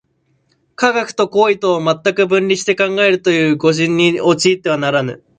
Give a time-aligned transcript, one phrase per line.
[0.75, 5.23] 科学と行為とを全く分離して考えるという誤謬に陥ってはならぬ。